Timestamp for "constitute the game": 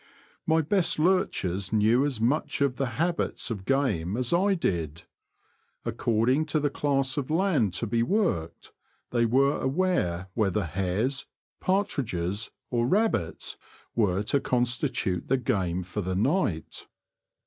14.39-15.83